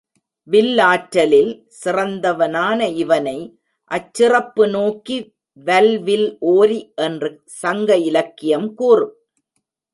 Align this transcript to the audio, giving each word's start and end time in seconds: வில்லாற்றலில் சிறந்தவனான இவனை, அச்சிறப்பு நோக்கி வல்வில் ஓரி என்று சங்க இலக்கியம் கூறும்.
வில்லாற்றலில் 0.51 1.51
சிறந்தவனான 1.83 2.79
இவனை, 2.95 3.37
அச்சிறப்பு 3.91 4.69
நோக்கி 4.69 5.17
வல்வில் 5.53 6.37
ஓரி 6.39 6.93
என்று 6.95 7.29
சங்க 7.45 7.97
இலக்கியம் 7.97 8.73
கூறும். 8.73 9.15